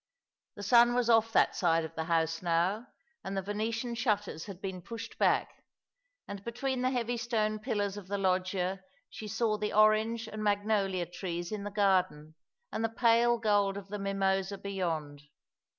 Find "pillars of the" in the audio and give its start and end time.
7.59-8.17